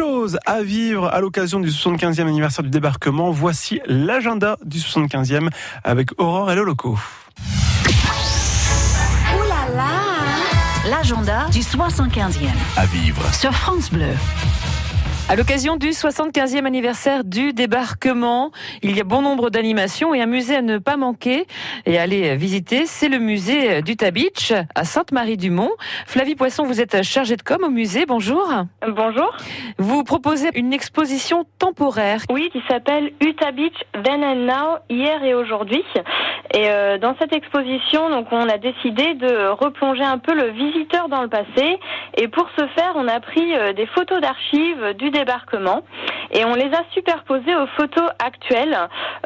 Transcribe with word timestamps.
choses 0.00 0.38
à 0.46 0.62
vivre 0.62 1.08
à 1.12 1.20
l'occasion 1.20 1.60
du 1.60 1.68
75e 1.68 2.22
anniversaire 2.26 2.62
du 2.62 2.70
débarquement. 2.70 3.30
Voici 3.30 3.82
l'agenda 3.84 4.56
du 4.64 4.78
75e 4.78 5.50
avec 5.84 6.18
Aurore 6.18 6.50
et 6.52 6.54
le 6.54 6.64
loco. 6.64 6.98
Ouh 9.36 9.42
là 9.46 9.74
là 9.76 9.90
L'agenda 10.88 11.48
du 11.52 11.60
75e 11.60 12.48
À 12.78 12.86
vivre. 12.86 13.22
sur 13.34 13.52
France 13.52 13.90
Bleu. 13.90 14.14
À 15.30 15.36
l'occasion 15.36 15.76
du 15.76 15.90
75e 15.90 16.64
anniversaire 16.64 17.22
du 17.22 17.52
débarquement, 17.52 18.50
il 18.82 18.96
y 18.96 19.00
a 19.00 19.04
bon 19.04 19.22
nombre 19.22 19.48
d'animations 19.48 20.12
et 20.12 20.20
un 20.20 20.26
musée 20.26 20.56
à 20.56 20.60
ne 20.60 20.78
pas 20.78 20.96
manquer 20.96 21.46
et 21.86 21.98
aller 21.98 22.34
visiter, 22.34 22.84
c'est 22.84 23.08
le 23.08 23.20
musée 23.20 23.80
du 23.80 23.94
Beach 23.94 24.52
à 24.74 24.82
Sainte-Marie-du-Mont. 24.82 25.70
Flavie 26.08 26.34
Poisson, 26.34 26.64
vous 26.64 26.80
êtes 26.80 27.04
chargée 27.04 27.36
de 27.36 27.42
com 27.42 27.62
au 27.62 27.70
musée, 27.70 28.06
bonjour. 28.06 28.44
Bonjour. 28.88 29.36
Vous 29.78 30.02
proposez 30.02 30.48
une 30.56 30.72
exposition 30.72 31.44
temporaire. 31.60 32.22
Oui, 32.28 32.50
qui 32.50 32.60
s'appelle 32.68 33.12
Utah 33.20 33.52
Beach 33.52 33.76
Then 34.02 34.24
and 34.24 34.46
Now, 34.46 34.78
hier 34.88 35.22
et 35.22 35.34
aujourd'hui. 35.34 35.84
Et 36.52 36.68
euh, 36.68 36.98
dans 36.98 37.14
cette 37.20 37.32
exposition, 37.32 38.10
donc, 38.10 38.26
on 38.32 38.48
a 38.48 38.58
décidé 38.58 39.14
de 39.14 39.48
replonger 39.48 40.02
un 40.02 40.18
peu 40.18 40.34
le 40.34 40.50
visiteur 40.50 41.08
dans 41.08 41.22
le 41.22 41.28
passé. 41.28 41.78
Et 42.16 42.26
pour 42.28 42.48
ce 42.58 42.66
faire, 42.68 42.92
on 42.96 43.06
a 43.06 43.20
pris 43.20 43.54
euh, 43.54 43.72
des 43.72 43.86
photos 43.86 44.20
d'archives 44.20 44.94
du 44.98 45.10
débarquement 45.10 45.82
et 46.32 46.44
on 46.44 46.54
les 46.54 46.66
a 46.72 46.84
superposées 46.92 47.54
aux 47.56 47.66
photos 47.76 48.08
actuelles 48.24 48.76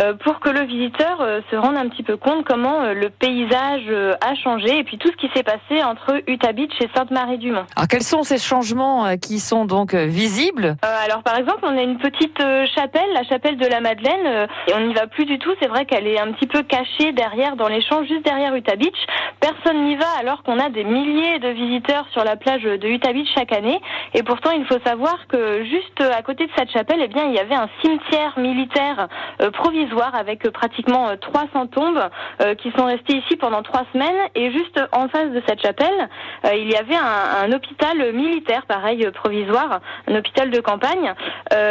euh, 0.00 0.14
pour 0.14 0.40
que 0.40 0.48
le 0.48 0.62
visiteur 0.62 1.20
euh, 1.20 1.40
se 1.50 1.56
rende 1.56 1.76
un 1.76 1.88
petit 1.88 2.02
peu 2.02 2.16
compte 2.16 2.44
comment 2.44 2.82
euh, 2.82 2.94
le 2.94 3.10
paysage 3.10 3.90
a 4.20 4.34
changé 4.34 4.78
et 4.78 4.84
puis 4.84 4.98
tout 4.98 5.08
ce 5.08 5.16
qui 5.16 5.30
s'est 5.34 5.42
passé 5.42 5.82
entre 5.82 6.22
Utah 6.26 6.52
Beach 6.52 6.72
et 6.80 6.88
Sainte-Marie-du-Mont. 6.94 7.66
Alors 7.76 7.88
quels 7.88 8.02
sont 8.02 8.22
ces 8.22 8.38
changements 8.38 9.16
qui 9.16 9.40
sont 9.40 9.64
donc 9.64 9.94
visibles? 9.94 10.76
Euh, 10.84 11.04
alors 11.04 11.22
par 11.22 11.36
exemple, 11.36 11.60
on 11.62 11.76
a 11.76 11.82
une 11.82 11.98
petite 11.98 12.42
chapelle, 12.74 13.12
la 13.12 13.24
chapelle 13.24 13.56
de 13.56 13.66
la 13.66 13.80
Madeleine, 13.80 14.48
et 14.68 14.74
on 14.74 14.86
n'y 14.86 14.94
va 14.94 15.06
plus 15.06 15.24
du 15.24 15.38
tout. 15.38 15.50
C'est 15.60 15.68
vrai 15.68 15.84
qu'elle 15.84 16.06
est 16.06 16.18
un 16.18 16.32
petit 16.32 16.46
peu 16.46 16.62
cachée 16.62 17.12
derrière, 17.12 17.56
dans 17.56 17.68
les 17.68 17.82
champs, 17.82 18.04
juste 18.04 18.24
derrière 18.24 18.54
Utah 18.54 18.76
Beach. 18.76 18.98
Personne 19.40 19.84
n'y 19.84 19.96
va 19.96 20.06
alors 20.18 20.42
qu'on 20.42 20.58
a 20.58 20.68
des 20.68 20.84
milliers 20.84 21.38
de 21.38 21.48
visiteurs 21.48 22.06
sur 22.12 22.24
la 22.24 22.36
plage 22.36 22.62
de 22.62 22.88
Utah 22.88 23.12
Beach 23.12 23.28
chaque 23.34 23.52
année. 23.52 23.80
Et 24.14 24.22
pourtant, 24.22 24.50
il 24.52 24.64
faut 24.66 24.80
savoir 24.84 25.26
que 25.28 25.64
juste 25.64 26.00
à 26.00 26.22
côté 26.22 26.46
de 26.46 26.52
cette 26.56 26.70
chapelle, 26.70 26.91
eh 27.00 27.08
bien, 27.08 27.24
il 27.26 27.34
y 27.34 27.38
avait 27.38 27.54
un 27.54 27.68
cimetière 27.80 28.38
militaire 28.38 29.08
euh, 29.40 29.50
provisoire 29.50 30.14
avec 30.14 30.46
euh, 30.46 30.50
pratiquement 30.50 31.08
euh, 31.08 31.16
300 31.16 31.66
tombes 31.68 32.08
euh, 32.40 32.54
qui 32.54 32.70
sont 32.72 32.84
restées 32.84 33.16
ici 33.16 33.36
pendant 33.36 33.62
trois 33.62 33.84
semaines. 33.92 34.28
Et 34.34 34.50
juste 34.52 34.80
en 34.92 35.08
face 35.08 35.30
de 35.30 35.42
cette 35.46 35.62
chapelle, 35.62 36.08
il 36.54 36.70
y 36.70 36.76
avait 36.76 36.96
un, 36.96 37.44
un 37.44 37.52
hôpital 37.52 38.12
militaire, 38.12 38.66
pareil, 38.66 39.08
provisoire, 39.14 39.80
un 40.08 40.16
hôpital 40.16 40.50
de 40.50 40.60
campagne. 40.60 41.14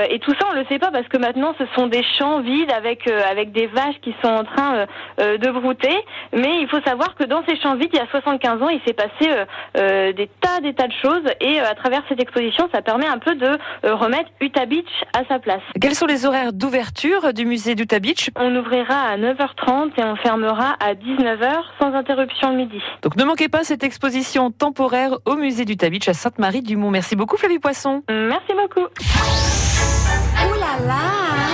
Et 0.09 0.19
tout 0.19 0.33
ça, 0.39 0.47
on 0.52 0.55
le 0.55 0.66
sait 0.66 0.80
pas 0.80 0.91
parce 0.91 1.08
que 1.08 1.17
maintenant, 1.17 1.53
ce 1.58 1.66
sont 1.75 1.88
des 1.88 2.03
champs 2.17 2.41
vides 2.41 2.72
avec 2.72 3.08
avec 3.08 3.52
des 3.52 3.67
vaches 3.67 4.00
qui 4.02 4.13
sont 4.23 4.30
en 4.30 4.44
train 4.44 4.85
de 5.17 5.52
brouter. 5.52 5.95
Mais 6.33 6.59
il 6.61 6.67
faut 6.67 6.81
savoir 6.81 7.16
que 7.16 7.23
dans 7.23 7.44
ces 7.47 7.58
champs 7.58 7.75
vides, 7.75 7.89
il 7.94 8.00
y 8.00 8.02
a 8.02 8.08
75 8.08 8.61
ans, 8.61 8.69
il 8.69 8.81
s'est 8.85 8.94
passé 8.94 10.13
des 10.13 10.30
tas, 10.41 10.59
des 10.61 10.73
tas 10.73 10.88
de 10.88 10.94
choses. 11.02 11.23
Et 11.41 11.59
à 11.59 11.75
travers 11.75 12.02
cette 12.09 12.22
exposition, 12.22 12.69
ça 12.73 12.81
permet 12.81 13.08
un 13.08 13.19
peu 13.19 13.35
de 13.35 13.58
remettre 13.83 14.30
Utah 14.39 14.66
Beach 14.66 14.85
à 15.14 15.23
sa 15.28 15.40
place. 15.40 15.62
Quels 15.80 15.95
sont 15.95 16.06
les 16.06 16.26
horaires 16.26 16.54
d'ouverture 16.54 17.34
du 17.34 17.45
musée 17.45 17.76
d'Utah 17.76 18.00
Beach 18.00 18.30
On 18.36 18.56
ouvrira 18.56 19.09
à 19.09 19.18
9h30 19.18 19.92
et 19.98 20.03
on 20.03 20.16
fermera 20.16 20.76
à 20.80 20.94
19h 20.94 21.62
sans 21.80 21.94
interruption 21.94 22.52
le 22.52 22.58
midi. 22.58 22.81
Donc 23.02 23.16
ne 23.16 23.23
manquez 23.23 23.50
pas 23.50 23.64
cette 23.64 23.84
exposition 23.84 24.52
temporaire 24.52 25.18
au 25.26 25.36
musée 25.36 25.66
d'Utah 25.66 25.90
Beach 25.90 26.08
à 26.08 26.14
Sainte-Marie-du-Mont. 26.14 26.92
Merci 26.92 27.16
beaucoup 27.16 27.38
Flavie 27.38 27.59
Poisson. 27.59 28.03
Merci 28.09 28.53
beaucoup. 28.53 28.86
Ouh 28.86 30.59
là 30.59 30.86
là 30.88 31.50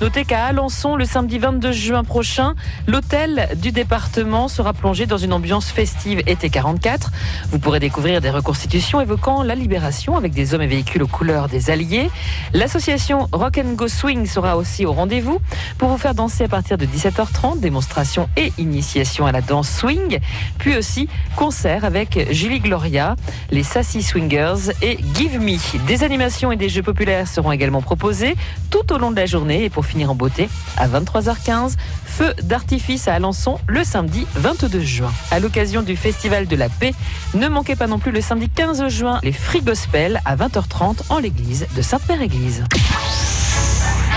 Notez 0.00 0.24
qu'à 0.24 0.46
Alençon, 0.46 0.96
le 0.96 1.04
samedi 1.04 1.38
22 1.38 1.72
juin 1.72 2.04
prochain, 2.04 2.54
l'hôtel 2.86 3.50
du 3.56 3.70
département 3.70 4.48
sera 4.48 4.72
plongé 4.72 5.04
dans 5.04 5.18
une 5.18 5.34
ambiance 5.34 5.70
festive 5.70 6.22
été 6.26 6.48
44. 6.48 7.12
Vous 7.50 7.58
pourrez 7.58 7.80
découvrir 7.80 8.22
des 8.22 8.30
reconstitutions 8.30 9.02
évoquant 9.02 9.42
la 9.42 9.54
libération 9.54 10.16
avec 10.16 10.32
des 10.32 10.54
hommes 10.54 10.62
et 10.62 10.66
véhicules 10.66 11.02
aux 11.02 11.06
couleurs 11.06 11.48
des 11.48 11.68
Alliés. 11.68 12.10
L'association 12.54 13.28
Rock 13.30 13.58
and 13.58 13.74
Go 13.74 13.88
Swing 13.88 14.24
sera 14.24 14.56
aussi 14.56 14.86
au 14.86 14.92
rendez-vous 14.92 15.38
pour 15.76 15.90
vous 15.90 15.98
faire 15.98 16.14
danser 16.14 16.44
à 16.44 16.48
partir 16.48 16.78
de 16.78 16.86
17h30, 16.86 17.60
démonstration 17.60 18.26
et 18.38 18.54
initiation 18.56 19.26
à 19.26 19.32
la 19.32 19.42
danse 19.42 19.68
swing, 19.68 20.18
puis 20.56 20.78
aussi 20.78 21.10
concert 21.36 21.84
avec 21.84 22.32
Julie 22.32 22.60
Gloria, 22.60 23.16
les 23.50 23.62
Sassy 23.62 24.02
Swingers 24.02 24.72
et 24.80 24.98
Give 25.14 25.38
Me. 25.38 25.58
Des 25.86 26.04
animations 26.04 26.52
et 26.52 26.56
des 26.56 26.70
jeux 26.70 26.82
populaires 26.82 27.28
seront 27.28 27.52
également 27.52 27.82
proposés 27.82 28.34
tout 28.70 28.94
au 28.94 28.96
long 28.96 29.10
de 29.10 29.16
la 29.16 29.26
journée 29.26 29.64
et 29.64 29.68
pour 29.68 29.84
finir 29.90 30.10
en 30.10 30.14
beauté, 30.14 30.48
à 30.76 30.86
23h15, 30.86 31.74
feu 32.04 32.32
d'artifice 32.42 33.08
à 33.08 33.14
Alençon 33.14 33.58
le 33.66 33.82
samedi 33.82 34.26
22 34.36 34.80
juin. 34.80 35.12
À 35.30 35.40
l'occasion 35.40 35.82
du 35.82 35.96
Festival 35.96 36.46
de 36.46 36.56
la 36.56 36.68
Paix, 36.68 36.94
ne 37.34 37.48
manquez 37.48 37.74
pas 37.74 37.88
non 37.88 37.98
plus 37.98 38.12
le 38.12 38.20
samedi 38.20 38.48
15 38.48 38.88
juin 38.88 39.18
les 39.22 39.32
Free 39.32 39.62
Gospel 39.62 40.20
à 40.24 40.36
20h30 40.36 41.00
en 41.08 41.18
l'église 41.18 41.66
de 41.76 41.82
Sainte-Mère-Église. 41.82 42.64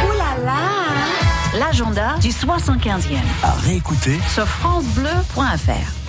Ouh 0.06 0.18
là 0.18 0.46
là 0.46 1.60
L'agenda 1.60 2.16
du 2.20 2.30
75e 2.30 3.18
À 3.44 3.52
réécouter 3.54 4.20
sur 4.34 4.48
francebleu.fr 4.48 6.03